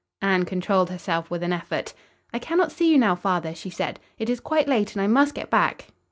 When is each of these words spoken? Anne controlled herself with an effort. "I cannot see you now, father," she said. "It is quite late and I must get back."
Anne 0.23 0.45
controlled 0.45 0.89
herself 0.89 1.29
with 1.29 1.43
an 1.43 1.53
effort. 1.53 1.93
"I 2.33 2.39
cannot 2.39 2.71
see 2.71 2.91
you 2.91 2.97
now, 2.97 3.13
father," 3.13 3.53
she 3.53 3.69
said. 3.69 3.99
"It 4.17 4.31
is 4.31 4.39
quite 4.39 4.67
late 4.67 4.93
and 4.93 5.01
I 5.03 5.05
must 5.05 5.35
get 5.35 5.51
back." 5.51 5.89